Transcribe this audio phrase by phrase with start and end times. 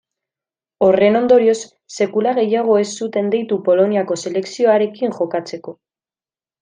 [0.85, 1.55] Horren ondorioz,
[1.97, 5.77] sekula gehiago ez zuten deitu Poloniako selekzioarekin jokatzeko.